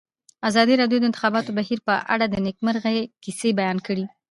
ازادي 0.49 0.73
راډیو 0.81 0.99
د 1.01 1.03
د 1.03 1.07
انتخاباتو 1.09 1.55
بهیر 1.57 1.79
په 1.87 1.93
اړه 2.13 2.25
د 2.29 2.35
نېکمرغۍ 2.45 2.99
کیسې 3.23 3.49
بیان 3.59 3.77
کړې. 3.87 4.05